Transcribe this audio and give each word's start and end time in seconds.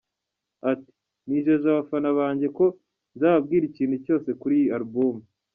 Ati 0.71 0.91
«Nijeje 1.27 1.65
abafana 1.69 2.09
banjye 2.19 2.47
ko 2.57 2.65
nzababwira 3.15 3.63
ikintu 3.67 3.95
cyose 4.05 4.29
kuri 4.41 4.53
iyi 4.61 4.69
album. 4.77 5.15